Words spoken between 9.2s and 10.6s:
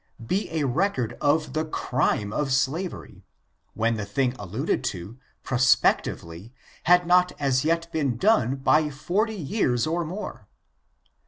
years or more.